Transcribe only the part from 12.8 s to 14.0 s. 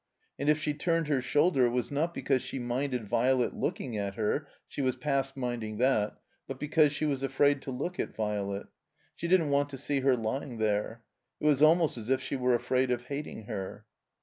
of hating her.